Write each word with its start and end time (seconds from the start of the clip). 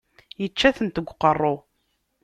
Yečča-tent 0.41 0.95
deg 0.97 1.07
uqerru. 1.13 1.53